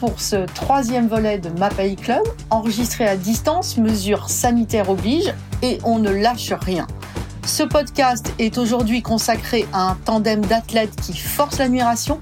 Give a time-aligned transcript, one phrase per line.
[0.00, 5.98] pour ce troisième volet de MAPAI Club, enregistré à distance, mesures sanitaires oblige, et on
[5.98, 6.86] ne lâche rien.
[7.46, 12.18] Ce podcast est aujourd'hui consacré à un tandem d'athlètes qui force l'admiration,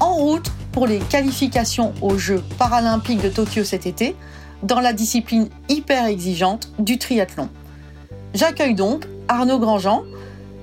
[0.00, 4.16] en route pour les qualifications aux Jeux paralympiques de Tokyo cet été,
[4.64, 7.48] dans la discipline hyper exigeante du triathlon.
[8.34, 10.02] J'accueille donc Arnaud Grandjean,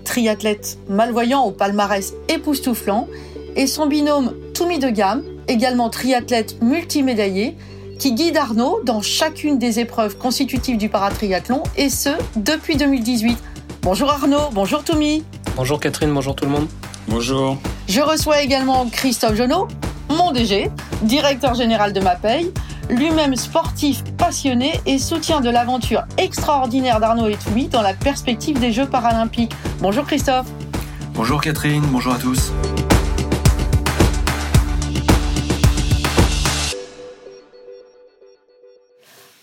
[0.04, 3.08] triathlète malvoyant au palmarès époustouflant,
[3.56, 7.56] et son binôme Toumi de Gamme, également triathlète multimédaillé,
[8.00, 13.38] qui guide Arnaud dans chacune des épreuves constitutives du paratriathlon, et ce, depuis 2018.
[13.82, 15.24] Bonjour Arnaud, bonjour Toumi.
[15.56, 16.68] Bonjour Catherine, bonjour tout le monde.
[17.08, 17.58] Bonjour.
[17.88, 19.68] Je reçois également Christophe Jonot,
[20.10, 20.70] mon DG,
[21.04, 22.52] directeur général de MAPEI,
[22.90, 28.72] lui-même sportif passionné et soutien de l'aventure extraordinaire d'Arnaud et Toumi dans la perspective des
[28.72, 29.54] Jeux paralympiques.
[29.80, 30.48] Bonjour Christophe.
[31.14, 32.52] Bonjour Catherine, bonjour à tous.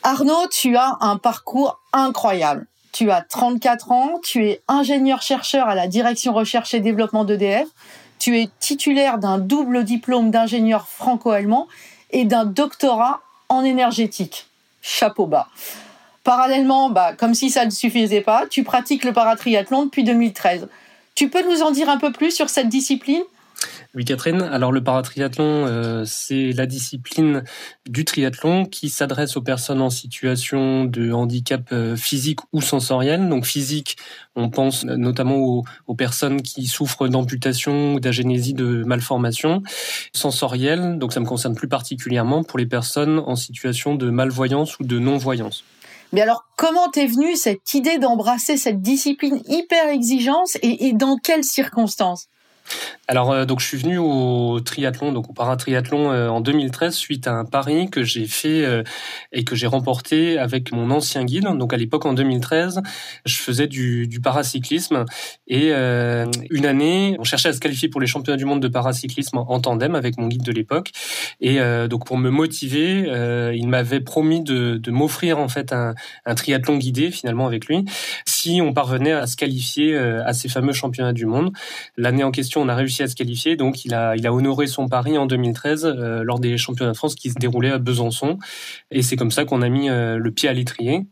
[0.07, 2.67] Arnaud, tu as un parcours incroyable.
[2.93, 7.67] Tu as 34 ans, tu es ingénieur-chercheur à la direction recherche et développement d'EDF,
[8.19, 11.69] tu es titulaire d'un double diplôme d'ingénieur franco-allemand
[12.11, 14.47] et d'un doctorat en énergétique.
[14.83, 15.49] Chapeau bas.
[16.23, 20.69] Parallèlement, bah, comme si ça ne suffisait pas, tu pratiques le paratriathlon depuis 2013.
[21.15, 23.23] Tu peux nous en dire un peu plus sur cette discipline?
[23.95, 24.43] Oui, Catherine.
[24.43, 27.45] Alors, le paratriathlon, euh, c'est la discipline
[27.89, 33.29] du triathlon qui s'adresse aux personnes en situation de handicap euh, physique ou sensoriel.
[33.29, 33.97] Donc, physique,
[34.35, 35.37] on pense notamment
[35.87, 39.63] aux, personnes qui souffrent d'amputation ou d'agénésie de malformation.
[40.13, 44.85] Sensoriel, donc ça me concerne plus particulièrement pour les personnes en situation de malvoyance ou
[44.85, 45.63] de non-voyance.
[46.13, 51.17] Mais alors, comment t'es venue cette idée d'embrasser cette discipline hyper exigence et, et dans
[51.17, 52.27] quelles circonstances?
[53.07, 57.27] Alors euh, donc je suis venu au triathlon donc au paratriathlon euh, en 2013 suite
[57.27, 58.83] à un pari que j'ai fait euh,
[59.33, 61.45] et que j'ai remporté avec mon ancien guide.
[61.45, 62.81] Donc à l'époque en 2013
[63.27, 65.05] je faisais du, paracyclisme
[65.49, 69.39] et une année on cherchait à se qualifier pour les championnats du monde de paracyclisme
[69.39, 70.93] en tandem avec mon guide de l'époque.
[71.41, 71.59] Et
[71.89, 75.95] donc pour me motiver il m'avait promis de, m'offrir en fait un,
[76.35, 77.85] triathlon guidé finalement avec lui
[78.45, 81.53] si on parvenait à se qualifier à ces fameux championnats du monde
[81.97, 83.57] l'année en question on a réussi à se qualifier.
[83.57, 87.31] Donc, il a, honoré son pari en 2013 euh, lors des championnats de France qui
[87.31, 88.39] se déroulaient à Besançon.
[88.91, 91.07] Et c'est comme ça qu'on a mis euh, le pied à l'étrier.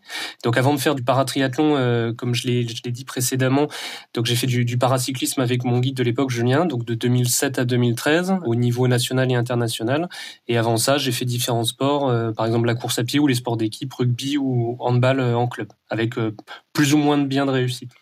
[0.44, 3.68] Donc, avant de faire du paratriathlon, euh, comme je l'ai, dit précédemment,
[4.14, 7.58] donc j'ai fait du, du, paracyclisme avec mon guide de l'époque, Julien, donc de 2007
[7.58, 10.08] à 2013, au niveau national et international.
[10.48, 13.34] Et avant ça, j'ai fait différents sports, par exemple la course à pied ou les
[13.34, 16.14] sports d'équipe, rugby ou handball en club, avec
[16.72, 17.92] plus ou moins de bien de réussite.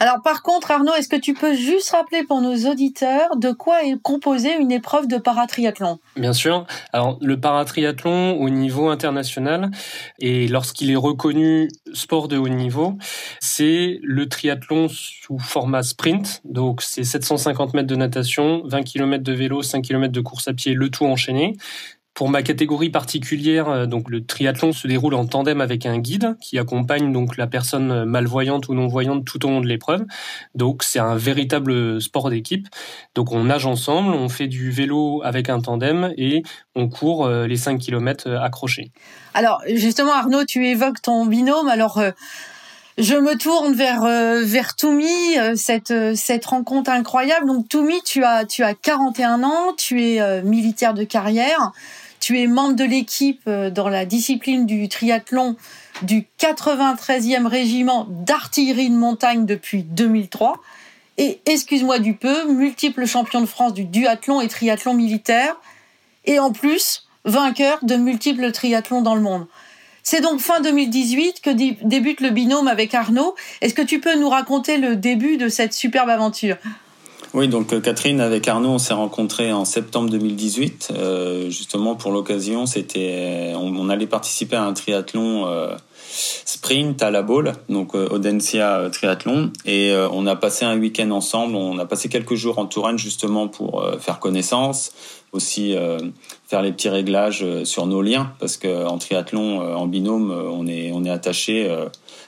[0.00, 3.84] Alors par contre, Arnaud, est-ce que tu peux juste rappeler pour nos auditeurs de quoi
[3.84, 5.98] est composée une épreuve de paratriathlon?
[6.16, 6.66] Bien sûr.
[6.92, 9.70] Alors le paratriathlon au niveau international
[10.18, 12.98] et lorsqu'il est reconnu sport de haut niveau,
[13.40, 16.42] c'est le triathlon sous format sprint.
[16.44, 20.52] Donc c'est 750 mètres de natation, 20 km de vélo, 5 km de course à
[20.52, 21.56] pied, le tout enchaîné.
[22.14, 26.36] Pour ma catégorie particulière, euh, donc le triathlon se déroule en tandem avec un guide
[26.42, 30.04] qui accompagne donc la personne malvoyante ou non voyante tout au long de l'épreuve.
[30.54, 32.68] Donc c'est un véritable sport d'équipe.
[33.14, 36.42] Donc on nage ensemble, on fait du vélo avec un tandem et
[36.74, 38.92] on court euh, les 5 km euh, accrochés.
[39.32, 41.68] Alors justement Arnaud, tu évoques ton binôme.
[41.68, 42.02] Alors
[42.98, 44.02] je me tourne vers
[44.44, 44.74] vers
[45.56, 47.46] cette cette rencontre incroyable.
[47.46, 51.72] Donc Toumi, tu as tu as 41 ans, tu es militaire de carrière.
[52.22, 55.56] Tu es membre de l'équipe euh, dans la discipline du triathlon
[56.02, 60.62] du 93e régiment d'artillerie de montagne depuis 2003.
[61.18, 65.56] Et excuse-moi du peu, multiple champion de France du duathlon et triathlon militaire.
[66.24, 69.48] Et en plus, vainqueur de multiples triathlons dans le monde.
[70.04, 73.34] C'est donc fin 2018 que débute le binôme avec Arnaud.
[73.62, 76.56] Est-ce que tu peux nous raconter le début de cette superbe aventure?
[77.34, 80.92] Oui, donc euh, Catherine, avec Arnaud, on s'est rencontrés en septembre 2018.
[80.94, 85.74] Euh, justement, pour l'occasion, c'était, on, allait participer à un triathlon euh,
[86.10, 91.54] sprint à la Baule, donc euh, Audencia Triathlon, et on a passé un week-end ensemble.
[91.56, 94.92] On a passé quelques jours en Touraine justement pour faire connaissance,
[95.32, 95.74] aussi
[96.46, 100.90] faire les petits réglages sur nos liens, parce que en triathlon, en binôme, on est
[100.92, 101.70] on est attaché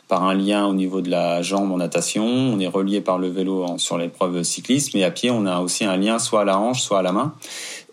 [0.09, 3.29] par un lien au niveau de la jambe en natation, on est relié par le
[3.29, 4.97] vélo sur l'épreuve cyclisme.
[4.99, 7.13] Et à pied on a aussi un lien soit à la hanche, soit à la
[7.13, 7.35] main.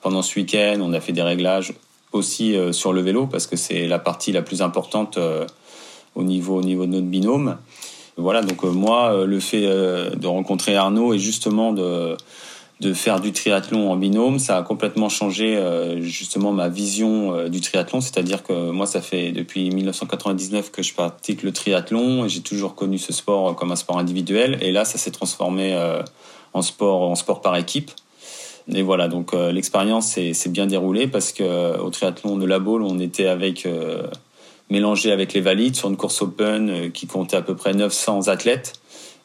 [0.02, 1.74] Pendant ce week-end, on a fait des réglages
[2.12, 3.28] aussi euh, sur le vélo.
[3.28, 5.46] Parce que c'est la partie la plus importante euh,
[6.16, 7.58] au niveau au niveau de notre binôme.
[8.18, 12.18] Voilà, donc euh, moi le fait de rencontrer Arnaud et justement de
[12.82, 14.40] de faire du triathlon en binôme.
[14.40, 19.02] Ça a complètement changé euh, justement ma vision euh, du triathlon, c'est-à-dire que moi, ça
[19.02, 23.72] fait depuis 1999 que je pratique le triathlon et j'ai toujours connu ce sport comme
[23.72, 24.58] un sport individuel.
[24.62, 26.02] Et là, ça s'est transformé euh,
[26.54, 27.92] en sport, en sport par équipe.
[28.74, 33.00] Et voilà, donc l'expérience s'est bien déroulée parce que au triathlon de la Baule, on
[33.00, 33.68] était avec
[34.72, 38.74] mélangé avec les valides sur une course open qui comptait à peu près 900 athlètes.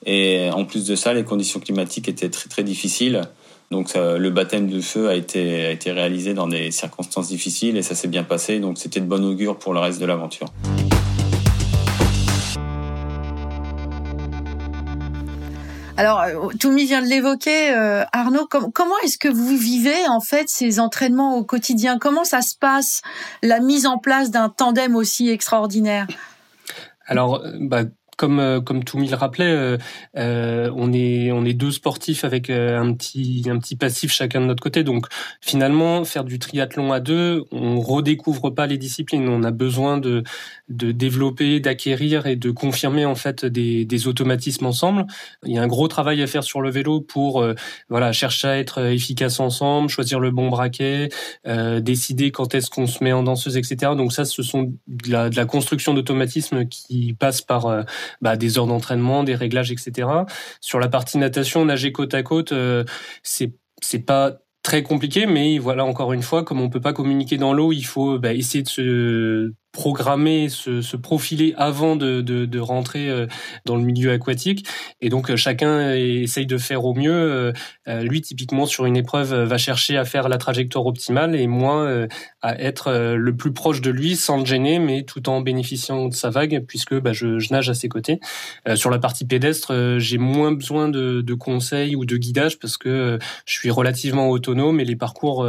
[0.05, 3.23] Et en plus de ça, les conditions climatiques étaient très très difficiles.
[3.71, 7.83] Donc le baptême de feu a été, a été réalisé dans des circonstances difficiles et
[7.83, 8.61] ça s'est bien passé.
[8.61, 10.49] Donc c'était de bon augure pour le reste de l'aventure.
[15.99, 18.47] Alors, euh, Toumi vient de l'évoquer, euh, Arnaud.
[18.47, 21.99] comment est-ce que vous vivez en fait ces entraînements au quotidien?
[21.99, 23.01] Comment ça se passe
[23.43, 26.07] la mise en place d'un tandem aussi extraordinaire?
[27.07, 27.85] Alors, bah,
[28.17, 29.77] comme euh, comme Toumi le rappelait, euh,
[30.17, 34.47] euh, on est on est deux sportifs avec un petit un petit passif chacun de
[34.47, 34.85] notre côté.
[34.85, 35.07] Donc
[35.41, 39.29] finalement, faire du triathlon à deux, on redécouvre pas les disciplines.
[39.29, 40.23] On a besoin de
[40.69, 45.07] de développer, d'acquérir et de confirmer en fait des, des automatismes ensemble.
[45.45, 47.47] Il y a un gros travail à faire sur le vélo pour
[47.89, 51.09] voilà chercher à être efficace ensemble, choisir le bon braquet,
[51.81, 53.93] décider quand est-ce qu'on se met en danseuse, etc.
[53.97, 57.85] Donc ça, ce sont de la, de la construction d'automatismes qui passe par
[58.21, 60.09] bah, des heures d'entraînement, des réglages, etc.
[60.61, 62.85] Sur la partie natation, nager côte à côte, euh,
[63.23, 67.37] c'est c'est pas très compliqué, mais voilà encore une fois, comme on peut pas communiquer
[67.37, 72.47] dans l'eau, il faut bah, essayer de se programmer, se, se profiler avant de, de,
[72.47, 73.27] de, rentrer euh,
[73.67, 74.67] dans le milieu aquatique.
[75.03, 77.53] Et donc euh, chacun essaye de faire au mieux.
[77.87, 82.07] Euh, lui, typiquement sur une épreuve, va chercher à faire la trajectoire optimale et moi
[82.41, 86.15] à être le plus proche de lui sans le gêner, mais tout en bénéficiant de
[86.15, 88.19] sa vague puisque bah, je, je, nage à ses côtés.
[88.75, 93.19] sur la partie pédestre, j'ai moins besoin de, de, conseils ou de guidage parce que
[93.45, 95.47] je suis relativement autonome et les parcours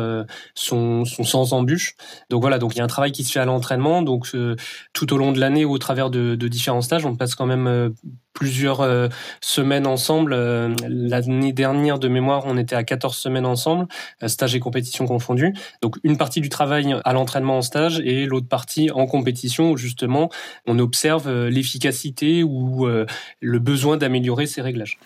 [0.54, 1.96] sont, sont sans embûches.
[2.30, 4.02] Donc voilà, donc il y a un travail qui se fait à l'entraînement.
[4.02, 4.56] Donc donc euh,
[4.94, 7.90] tout au long de l'année, au travers de, différents stages, on passe quand même euh,
[8.34, 9.10] plusieurs euh,
[9.42, 10.36] semaines ensemble.
[10.88, 13.86] L'année dernière, de mémoire, on était à 14 semaines ensemble,
[14.26, 15.54] stage et compétition confondus.
[15.84, 19.78] Donc une partie du travail à l'entraînement en stage et l'autre partie en compétition où
[19.78, 20.30] justement
[20.66, 24.98] on observe l'efficacité ou le besoin d'améliorer ces réglages.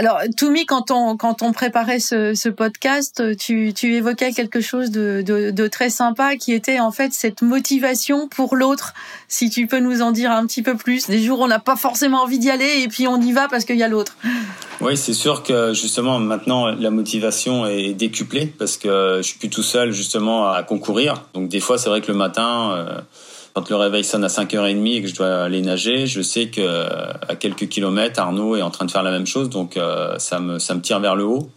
[0.00, 4.90] Alors, Toumi, quand on, quand on préparait ce, ce podcast, tu, tu, évoquais quelque chose
[4.90, 8.94] de, de, très sympa qui était en fait cette motivation pour l'autre.
[9.28, 11.06] Si tu peux nous en dire un petit peu plus.
[11.08, 13.46] Des jours où on n'a pas forcément envie d'y aller et puis on y va
[13.48, 14.16] parce qu'il y a l'autre.
[14.80, 19.50] Oui, c'est sûr que justement maintenant la motivation est décuplée parce que je suis plus
[19.50, 21.26] tout seul justement à concourir.
[21.34, 22.72] Donc des fois, c'est vrai que le matin.
[22.72, 23.00] Euh,
[23.54, 26.60] quand le réveil sonne à 5h30 et que je dois aller nager, je sais que
[27.28, 30.40] à quelques kilomètres, Arnaud est en train de faire la même chose, donc euh, ça
[30.40, 31.50] me ça me tire vers le haut.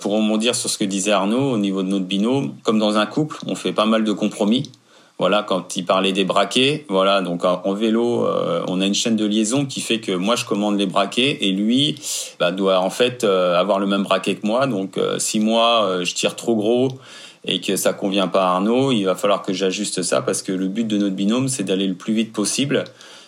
[0.00, 3.06] Pour rebondir sur ce que disait Arnaud au niveau de notre binôme, comme dans un
[3.06, 4.70] couple, on fait pas mal de compromis.
[5.18, 9.16] Voilà, quand il parlait des braquets, voilà, donc en vélo, euh, on a une chaîne
[9.16, 11.96] de liaison qui fait que moi je commande les braquets et lui
[12.38, 14.66] bah, doit en fait euh, avoir le même braquet que moi.
[14.66, 16.88] Donc si moi je tire trop gros
[17.44, 20.52] et que ça convient pas à Arnaud, il va falloir que j'ajuste ça parce que
[20.52, 22.84] le but de notre binôme, c'est d'aller le plus vite possible.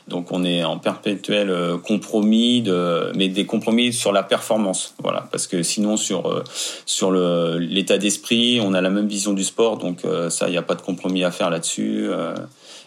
[0.08, 5.28] Donc on est en perpétuel euh, compromis, de, mais des compromis sur la performance, voilà,
[5.30, 6.42] parce que sinon sur euh,
[6.86, 10.58] sur l'état d'esprit, on a la même vision du sport, donc euh, ça, il n'y
[10.58, 12.10] a pas de compromis à faire là-dessus.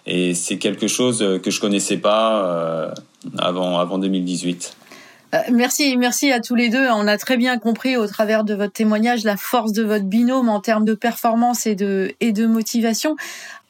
[0.06, 2.94] et c'est quelque chose que je connaissais pas
[3.38, 4.76] avant avant 2018.
[5.36, 6.88] Euh, merci, merci à tous les deux.
[6.90, 10.50] On a très bien compris au travers de votre témoignage la force de votre binôme
[10.50, 13.16] en termes de performance et de, motivation.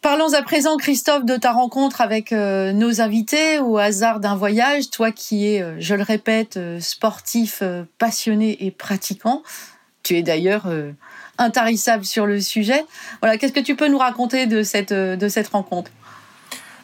[0.01, 4.91] Parlons à présent, Christophe, de ta rencontre avec euh, nos invités au hasard d'un voyage.
[4.91, 7.63] Toi qui es, euh, je le répète, sportif,
[7.97, 9.41] passionné et pratiquant.
[10.03, 10.67] Tu es d'ailleurs
[11.39, 12.85] intarissable sur le sujet.
[13.21, 15.89] Voilà, qu'est-ce que tu peux nous raconter de cette, de cette rencontre?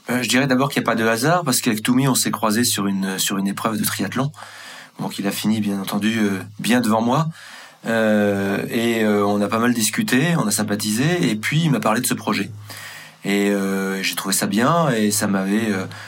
[0.09, 2.63] Je dirais d'abord qu'il n'y a pas de hasard parce qu'avec Toumi, on s'est croisé
[2.63, 4.31] sur une sur une épreuve de triathlon.
[5.01, 7.27] Donc il a fini bien entendu euh, bien devant moi.
[7.87, 11.79] Euh, et euh, on a pas mal discuté, on a sympathisé, et puis il m'a
[11.79, 12.51] parlé de ce projet.
[13.25, 13.53] Et
[14.01, 15.67] j'ai trouvé ça bien, et ça m'avait.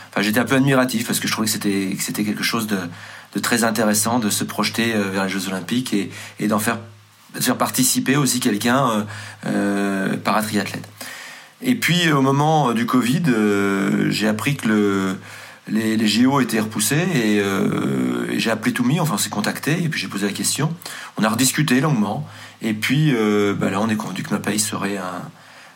[0.09, 2.65] Enfin, j'étais un peu admiratif parce que je trouvais que c'était que c'était quelque chose
[2.65, 6.79] de, très intéressant de se projeter vers les Jeux Olympiques et, d'en faire,
[7.39, 9.05] faire participer aussi quelqu'un
[10.23, 10.89] paratriathlète.
[11.61, 13.25] Et puis au moment du Covid,
[14.09, 15.17] j'ai appris que le
[15.67, 19.89] les, les JO étaient repoussés euh, et, j'ai appelé Toumi, enfin on s'est contacté et
[19.89, 20.73] puis j'ai posé la question.
[21.17, 22.27] On a rediscuté longuement
[22.61, 25.21] et puis euh, bah là on est convenu que pays serait un,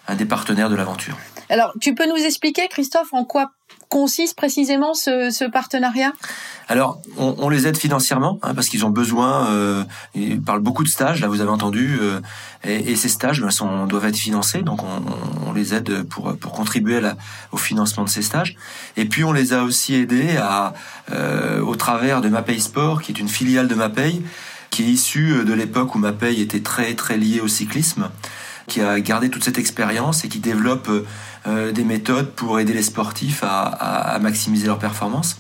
[0.08, 1.18] un des partenaires de l'aventure.
[1.50, 3.52] Alors tu peux nous expliquer Christophe en quoi
[3.90, 6.12] consiste précisément ce, partenariat?
[6.68, 9.48] Alors, on, les aide financièrement hein, parce qu'ils ont besoin.
[9.52, 12.20] Euh, ils parlent beaucoup de stages, là vous avez entendu, euh,
[12.66, 14.82] et, ces stages ben, doivent être financés, donc
[15.46, 17.00] on, les aide pour pour contribuer
[17.52, 18.56] au financement de ces stages.
[18.98, 20.74] Et puis on les a aussi aidés à,
[21.12, 24.22] euh, au travers de Mapei Sport, qui est une filiale de Mapei,
[24.70, 28.10] qui est issue de l'époque où Mapei était très très lié au cyclisme,
[28.68, 30.90] qui a gardé toute cette expérience et qui développe
[31.46, 35.40] euh, des méthodes pour aider les sportifs à, maximiser leur performance.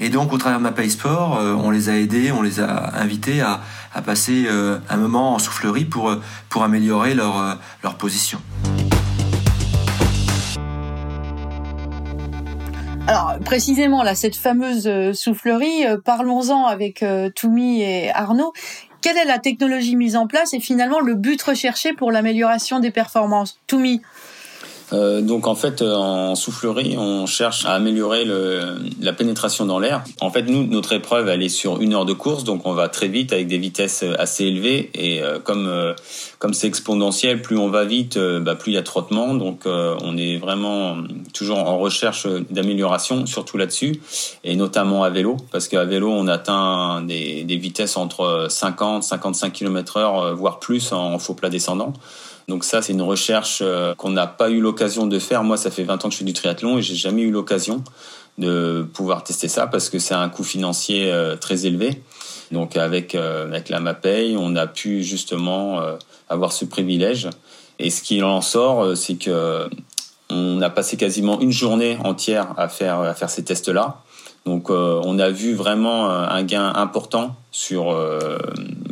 [0.00, 2.96] Et donc, au travers de ma Sport, euh, on les a aidés, on les a
[2.96, 3.60] invités à,
[4.04, 6.14] passer euh, un moment en soufflerie pour,
[6.48, 8.40] pour améliorer leur, leur position.
[13.06, 17.04] Alors précisément là, cette fameuse soufflerie, parlons-en avec
[17.36, 18.52] Toumi et Arnaud.
[19.04, 22.90] Quelle est la technologie mise en place et finalement le but recherché pour l'amélioration des
[22.90, 23.60] performances?
[23.66, 24.00] Toumi
[24.94, 29.78] euh, donc en fait, euh, en soufflerie, on cherche à améliorer le, la pénétration dans
[29.78, 30.04] l'air.
[30.20, 32.88] En fait, nous, notre épreuve, elle est sur une heure de course, donc on va
[32.88, 34.90] très vite avec des vitesses assez élevées.
[34.94, 35.70] Et euh, comme
[36.38, 39.34] comme c'est exponentiel, plus on va vite, bah, plus il y a trottement.
[39.34, 40.96] Donc on est vraiment
[41.32, 44.00] toujours en recherche d'amélioration, surtout là-dessus,
[44.44, 49.52] et notamment à vélo, parce qu'à vélo, on atteint des, des vitesses entre 50, 55
[49.52, 51.94] km/h, voire plus en faux plat descendant.
[52.48, 55.44] Donc ça, c'est une recherche euh, qu'on n'a pas eu l'occasion de faire.
[55.44, 57.82] Moi, ça fait 20 ans que je fais du triathlon et j'ai jamais eu l'occasion
[58.36, 62.02] de pouvoir tester ça parce que c'est un coût financier euh, très élevé.
[62.50, 65.80] Donc avec euh, avec la MAPEI, on a pu justement
[66.28, 67.28] avoir ce privilège.
[67.78, 69.68] Et ce qui en sort, c'est que
[70.30, 74.03] on a passé quasiment une journée entière à faire à faire ces tests-là.
[74.44, 77.96] Donc on a vu vraiment un gain important sur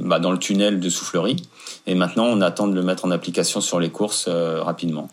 [0.03, 1.37] bah, dans le tunnel de soufflerie.
[1.87, 5.09] Et maintenant, on attend de le mettre en application sur les courses euh, rapidement.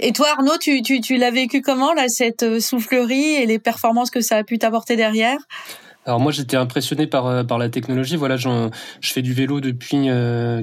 [0.00, 3.58] Et toi, Arnaud, tu, tu, tu l'as vécu comment, là, cette euh, soufflerie et les
[3.58, 5.38] performances que ça a pu t'apporter derrière?
[6.06, 8.16] Alors moi j'étais impressionné par euh, par la technologie.
[8.16, 8.70] Voilà, je
[9.02, 10.08] fais du vélo depuis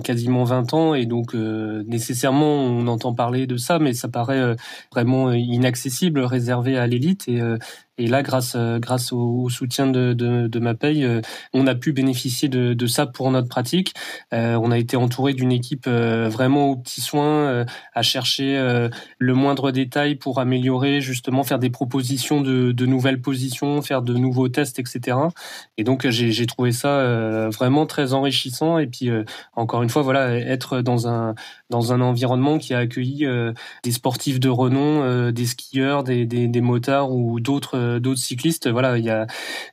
[0.04, 4.56] quasiment 20 ans et donc nécessairement on entend parler de ça, mais ça paraît
[4.92, 7.28] vraiment inaccessible, réservé à l'élite.
[7.28, 7.40] Et
[7.98, 11.22] et là, grâce euh, grâce au, soutien de, de, de, ma paye, euh,
[11.54, 13.94] on a pu bénéficier de, de ça pour notre pratique.
[14.34, 19.72] Euh, on a été entouré d'une équipe vraiment aux petits soins, à chercher le moindre
[19.72, 24.80] détail pour améliorer, justement, faire des propositions de, de nouvelles positions, faire de nouveaux tests,
[24.80, 25.18] etc.
[25.78, 28.78] Et donc, j'ai trouvé ça vraiment très enrichissant.
[28.78, 29.10] Et puis,
[29.56, 31.36] encore une fois, voilà, être dans un
[31.70, 33.28] dans un environnement qui a accueilli
[33.84, 38.68] des sportifs de renom, des skieurs, des, des, des motards ou d'autres euh, d'autres cyclistes.
[38.68, 39.28] Voilà, il y a,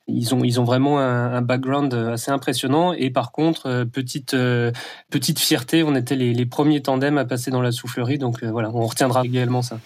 [0.06, 2.92] ils ont ils ont vraiment un, background assez impressionnant.
[2.92, 4.72] Et par contre, euh, petite euh,
[5.10, 8.18] petite fierté, on était les, premiers tandems à passer dans la soufflerie.
[8.18, 9.78] Donc voilà, on retiendra également ça.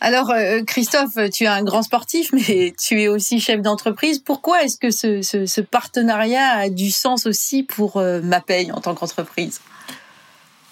[0.00, 0.34] Alors,
[0.66, 4.18] Christophe, tu es un grand sportif, mais tu es aussi chef d'entreprise.
[4.18, 8.94] Pourquoi est-ce que ce, ce, partenariat a du sens aussi pour ma paye en tant
[8.94, 9.60] qu'entreprise?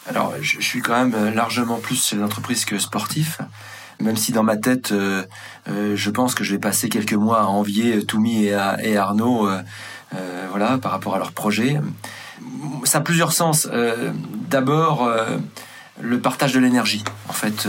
[0.08, 3.38] Alors, je, suis quand même largement plus chef d'entreprise que sportif
[4.00, 5.22] même si dans ma tête, euh,
[5.68, 9.62] euh, je pense que je vais passer quelques mois à envier Toumi et, Arnaud, euh,
[10.50, 11.80] voilà, par rapport à leur projet.
[12.84, 13.68] Ça a plusieurs sens.
[14.48, 15.08] D'abord,
[16.00, 17.04] le partage de l'énergie.
[17.28, 17.68] En fait,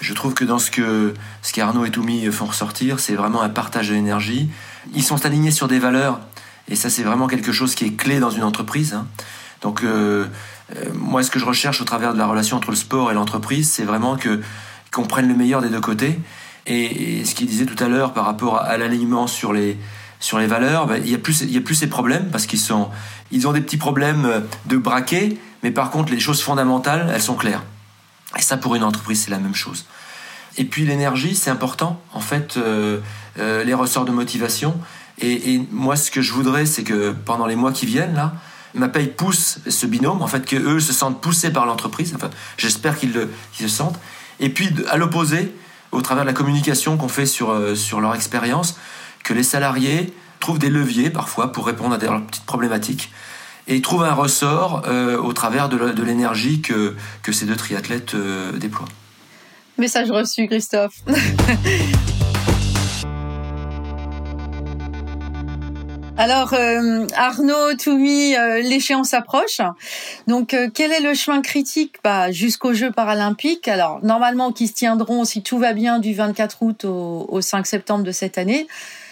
[0.00, 3.48] je trouve que dans ce que ce qu'Arnaud et Toumi font ressortir, c'est vraiment un
[3.48, 4.50] partage de l'énergie.
[4.94, 6.20] Ils sont alignés sur des valeurs,
[6.68, 8.94] et ça, c'est vraiment quelque chose qui est clé dans une entreprise.
[8.94, 9.06] Hein.
[9.62, 9.82] Donc,
[10.94, 13.70] moi, ce que je recherche au travers de la relation entre le sport et l'entreprise,
[13.70, 14.40] c'est vraiment que
[14.94, 16.18] qu'on prenne le meilleur des deux côtés.
[16.66, 19.76] Et, ce qu'il disait tout à l'heure par rapport à, l'alignement sur les,
[20.20, 22.88] sur les valeurs, ben, il n'y a, plus, a plus ces problèmes parce qu'ils sont,
[23.30, 27.34] ils ont des petits problèmes de braquet, mais par contre, les choses fondamentales, elles sont
[27.34, 27.62] claires.
[28.36, 29.84] Et ça, pour une entreprise, c'est la même chose.
[30.56, 32.00] Et puis l'énergie, c'est important.
[32.12, 33.00] En fait, euh,
[33.38, 34.78] euh, les ressorts de motivation.
[35.20, 38.34] Et, moi, ce que je voudrais, c'est que pendant les mois qui viennent, là,
[38.74, 42.12] ma paye pousse ce binôme, en fait, qu'eux se sentent poussés par l'entreprise.
[42.16, 43.98] Enfin, j'espère qu'ils le, se sentent.
[44.40, 45.52] Et puis, à l'opposé,
[45.92, 48.78] au travers de la communication qu'on fait sur, euh, sur leur expérience,
[49.22, 53.10] que les salariés trouvent des leviers parfois pour répondre à leurs petites problématiques
[53.66, 58.52] et trouvent un ressort euh, au travers de l'énergie que, que ces deux triathlètes euh,
[58.52, 58.88] déploient.
[59.78, 61.00] Message reçu, Christophe.
[66.16, 69.60] Alors euh, Arnaud, Toumi, euh, l'échéance approche.
[70.28, 71.96] Donc euh, quel est le chemin critique?
[72.04, 76.62] Bah, jusqu'aux Jeux paralympiques Alors normalement qui se tiendront, si tout va bien, du 24
[76.62, 78.68] août au, 5 septembre de cette année,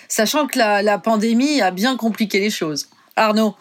[0.06, 2.88] sachant que la, pandémie a bien compliqué les choses.
[3.16, 3.56] Arnaud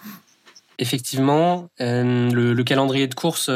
[0.77, 3.49] Effectivement, le, calendrier de course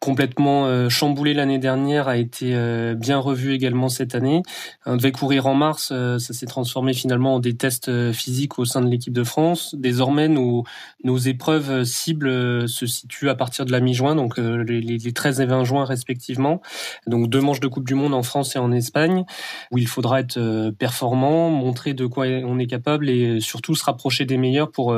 [0.00, 4.42] complètement euh, chamboulé l'année dernière a été euh, bien revu également cette année.
[4.84, 8.64] On devait courir en mars, euh, ça s'est transformé finalement en des tests physiques au
[8.64, 9.74] sein de l'équipe de France.
[9.76, 10.64] Désormais, nos,
[11.04, 15.46] nos épreuves cibles se situent à partir de la mi-juin, donc les, les 13 et
[15.46, 16.60] 20 juin respectivement.
[17.06, 19.24] Donc deux manches de Coupe du Monde en France et en Espagne,
[19.70, 24.24] où il faudra être performant, montrer de quoi on est capable et surtout se rapprocher
[24.24, 24.96] des meilleurs pour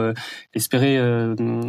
[0.55, 0.99] espérer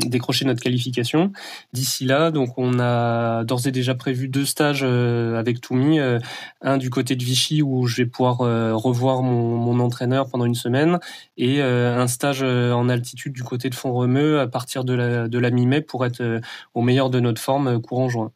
[0.05, 1.31] décrocher notre qualification.
[1.73, 6.19] D'ici là, donc on a d'ores et déjà prévu deux stages euh, avec Toumi, euh,
[6.61, 10.55] un du côté de Vichy où je vais pouvoir euh, revoir mon, entraîneur pendant une
[10.55, 10.99] semaine
[11.37, 16.05] et un stage en altitude du côté de Font-Romeu à partir de la, mi-mai pour
[16.05, 16.41] être
[16.73, 18.31] au meilleur de notre forme courant juin.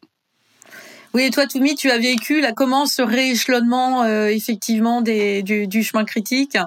[1.13, 6.57] Oui, et toi, Toumi, tu as vécu là, comment ce rééchelonnement effectivement du, chemin critique?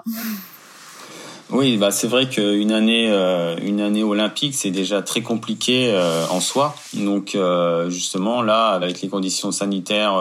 [1.51, 6.27] Oui, bah c'est vrai qu'une année, euh, une année olympique, c'est déjà très compliqué euh,
[6.29, 6.75] en soi.
[6.93, 10.17] Donc euh, justement là, avec les conditions sanitaires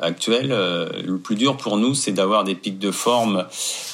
[0.00, 3.44] actuelles, le plus dur pour nous, c'est d'avoir des pics de forme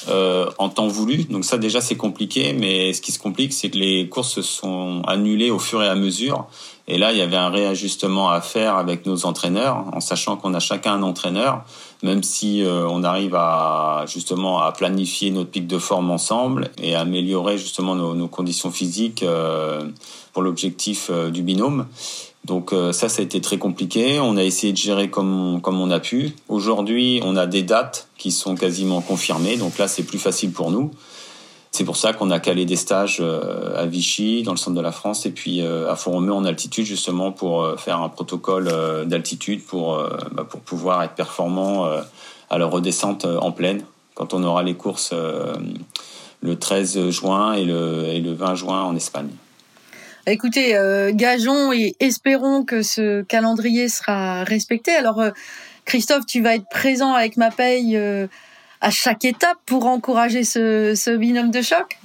[0.09, 1.25] en temps voulu.
[1.25, 4.41] Donc ça déjà c'est compliqué, mais ce qui se complique, c'est que les courses se
[4.41, 6.47] sont annulées au fur et à mesure.
[6.89, 10.53] Et là, il y avait un réajustement à faire avec nos entraîneurs, en sachant qu'on
[10.53, 11.65] a chacun un entraîneur,
[12.01, 16.95] même si euh, on arrive à justement à planifier notre pic de forme ensemble et
[16.95, 19.89] à améliorer justement nos, conditions physiques euh,
[20.31, 21.87] pour l'objectif euh, du binôme.
[22.45, 24.21] Donc ça, ça a été très compliqué.
[24.21, 26.33] On a essayé de gérer comme comme on a pu.
[26.47, 29.57] Aujourd'hui, on a des dates qui sont quasiment confirmées.
[29.57, 30.91] Donc là, c'est plus facile pour nous.
[31.77, 34.81] C'est pour ça qu'on a calé des stages euh, à Vichy, dans le centre de
[34.81, 38.73] la France, et puis euh, à Font-Romeu en altitude, justement pour euh, faire un protocole
[39.05, 41.87] d'altitude pour, bah, pour pouvoir être performant
[42.49, 43.83] à la redescente en pleine
[44.15, 45.13] quand on aura les courses
[46.41, 49.29] le 13 juin et le, et le 20 juin en Espagne.
[50.25, 50.71] Écoutez,
[51.13, 54.95] gageons et espérons que ce calendrier sera respecté.
[54.95, 55.21] Alors,
[55.85, 57.99] Christophe, tu vas être présent avec ma paye
[58.81, 61.99] à chaque étape pour encourager ce, binôme de choc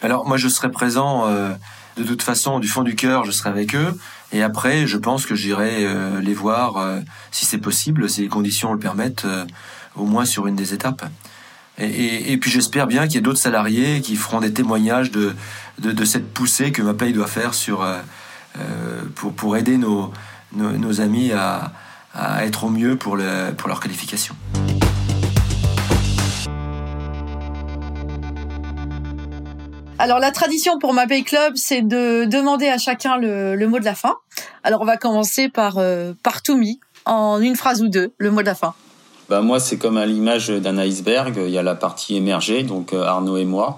[0.00, 1.52] Alors moi je serai présent euh,
[1.96, 3.98] de toute façon du fond du cœur, je serai avec eux
[4.32, 8.28] et après je pense que j'irai euh, les voir euh, si c'est possible, si les
[8.28, 9.26] conditions le permettent,
[9.96, 11.04] au moins sur une des étapes.
[11.78, 15.34] Et, puis j'espère bien qu'il y ait d'autres salariés qui feront des témoignages de,
[15.78, 17.84] de, cette poussée que ma paye doit faire sur,
[19.14, 20.12] pour, pour aider nos,
[20.52, 21.72] nos, amis à,
[22.14, 24.36] à, être au mieux pour, le, pour leur qualification.
[29.98, 33.84] Alors la tradition pour ma Pay Club, c'est de demander à chacun le, mot de
[33.84, 34.16] la fin.
[34.64, 36.40] Alors on va commencer par euh, par
[37.04, 38.74] en une phrase ou deux, le mot de la fin.
[39.28, 42.92] Bah moi c'est comme à l'image d'un iceberg, il y a la partie émergée donc
[42.92, 43.76] euh, Arnaud et moi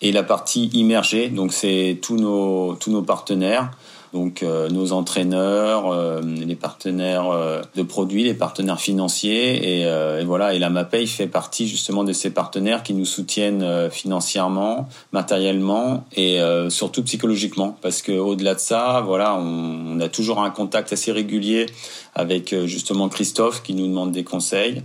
[0.00, 3.70] et la partie immergée donc c'est tous nos tous nos partenaires
[4.12, 10.54] donc euh, nos entraîneurs, euh, les partenaires euh, de produits, les partenaires financiers et, voilà.
[10.54, 16.40] Et la MAPEI fait partie justement de ces partenaires qui nous soutiennent financièrement, matériellement et
[16.68, 21.66] surtout psychologiquement parce que au-delà de ça, voilà, on, a toujours un contact assez régulier
[22.14, 24.82] avec justement Christophe qui nous demande des conseils.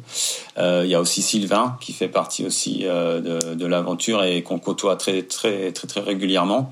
[0.57, 4.95] Il y a aussi Sylvain qui fait partie aussi de, de l'aventure et qu'on côtoie
[4.95, 6.71] très très très très régulièrement.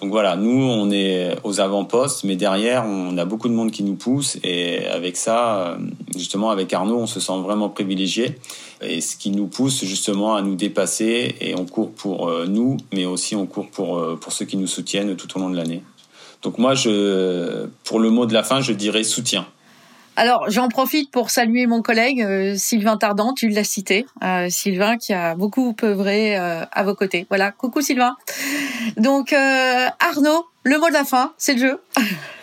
[0.00, 3.82] Donc voilà, nous, on est aux avant-postes, mais derrière, on a beaucoup de monde qui
[3.82, 4.38] nous pousse.
[4.42, 5.76] Et avec ça, euh,
[6.16, 8.38] justement, avec Arnaud, on se sent vraiment privilégié.
[8.80, 11.34] Et ce qui nous pousse justement à nous dépasser.
[11.42, 14.56] Et on court pour euh, nous, mais aussi on court pour, euh, pour ceux qui
[14.56, 15.82] nous soutiennent tout au long de l'année.
[16.42, 19.46] Donc moi, je, pour le mot de la fin, je dirais soutien.
[20.20, 24.98] Alors, j'en profite pour saluer mon collègue euh, Sylvain Tardant, tu l'as cité, euh, Sylvain
[24.98, 27.24] qui a beaucoup œuvré euh, à vos côtés.
[27.30, 28.16] Voilà, coucou Sylvain.
[28.98, 31.80] Donc, Arnaud, le mot de la fin, c'est le jeu.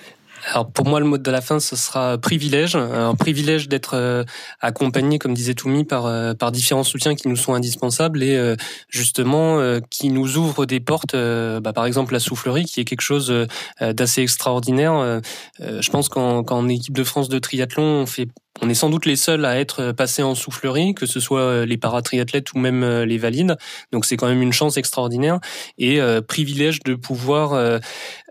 [0.50, 2.76] Alors pour moi, le mot de la fin, ce sera privilège.
[2.76, 4.24] Un privilège d'être euh,
[4.62, 8.56] accompagné, comme disait Toumi, par euh, par différents soutiens qui nous sont indispensables et euh,
[8.90, 11.16] justement qui nous ouvrent des portes.
[11.16, 13.34] Bah, par exemple, la soufflerie, qui est quelque chose
[13.82, 15.22] d'assez extraordinaire.
[15.60, 18.28] Je pense qu'en équipe de France de triathlon, on fait
[18.62, 21.78] on est sans doute les seuls à être passés en soufflerie, que ce soit les
[21.78, 23.56] paratriathlètes ou même les valides.
[23.92, 25.40] Donc c'est quand même une chance extraordinaire
[25.78, 27.80] et privilège de pouvoir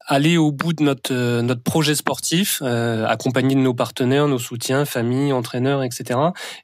[0.07, 4.39] aller au bout de notre euh, notre projet sportif, euh, accompagné de nos partenaires, nos
[4.39, 6.19] soutiens, famille, entraîneurs, etc.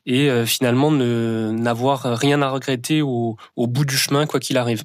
[0.06, 4.56] Et euh, finalement ne n'avoir rien à regretter au, au bout du chemin quoi qu'il
[4.56, 4.84] arrive.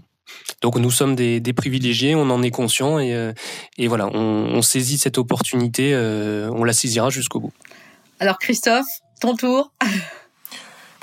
[0.61, 3.31] Donc nous sommes des, des, privilégiés, on en est conscient et, euh,
[3.77, 7.53] et voilà, on, on, saisit cette opportunité, on la saisira jusqu'au bout.
[8.19, 8.87] Alors Christophe,
[9.21, 9.71] ton tour.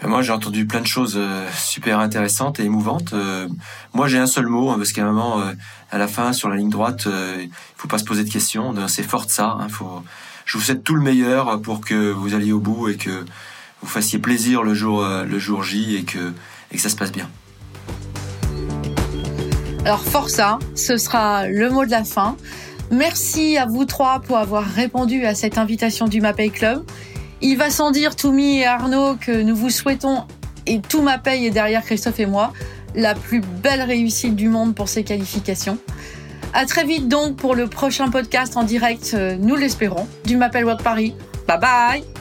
[0.02, 3.12] Ben, moi, j'ai entendu plein de choses euh, super intéressantes et émouvantes.
[3.12, 3.48] Euh,
[3.92, 5.52] moi, j'ai un seul mot, hein, parce qu'à un moment, euh,
[5.90, 8.74] à la fin, sur la ligne droite, il faut pas se poser de questions.
[8.88, 9.56] C'est fort ça.
[9.60, 9.68] Hein,
[10.44, 13.24] je vous souhaite tout le meilleur pour que vous alliez au bout et que
[13.80, 16.32] vous fassiez plaisir le jour, le jour J et que,
[16.72, 17.28] et que ça se passe bien.
[19.84, 22.36] Alors Força, ce sera le mot de la fin.
[22.90, 26.84] Merci à vous trois pour avoir répondu à cette invitation du Mapei Club.
[27.46, 30.24] Il va sans dire, Toumi et Arnaud, que nous vous souhaitons,
[30.66, 32.54] et tout Mapei est derrière Christophe et moi,
[32.94, 35.76] la plus belle réussite du monde pour ces qualifications.
[36.54, 40.62] À très vite donc pour le prochain podcast en direct, euh, nous l'espérons, du Mapei
[40.62, 41.14] World Paris.
[41.46, 42.13] Bye bye